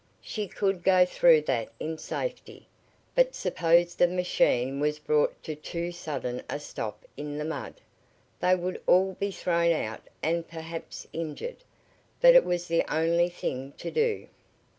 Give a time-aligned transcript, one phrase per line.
[0.23, 2.67] She could go through that in safety.
[3.13, 7.75] But suppose the machine was brought to too sudden a stop in the mud?
[8.39, 11.63] They would all be thrown out and perhaps injured.
[12.19, 14.27] But it was the only thing to do.